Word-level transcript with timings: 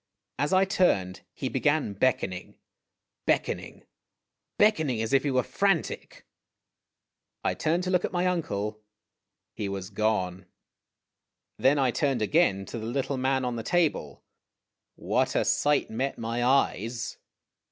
As 0.39 0.51
I 0.51 0.65
turned, 0.65 1.21
he 1.31 1.47
began 1.47 1.93
beckoning 1.93 2.55
beckoning 3.27 3.85
beckoning, 4.57 4.99
as 4.99 5.13
if 5.13 5.21
he 5.23 5.29
were 5.29 5.43
frantic. 5.43 6.25
I 7.43 7.53
turned 7.53 7.83
to 7.83 7.91
look 7.91 8.03
at 8.03 8.11
my 8.11 8.25
uncle. 8.25 8.81
He 9.53 9.69
was 9.69 9.91
gone. 9.91 10.39
i86 10.39 10.39
IMAGINOTIONS 10.39 11.59
Then 11.59 11.77
I 11.77 11.91
turned 11.91 12.21
again 12.23 12.65
to 12.65 12.79
the 12.79 12.85
little 12.87 13.17
man 13.17 13.45
on 13.45 13.57
the 13.57 13.61
table. 13.61 14.23
What 14.95 15.35
a 15.35 15.45
sight 15.45 15.91
met 15.91 16.17
my 16.17 16.43
eyes 16.43 17.19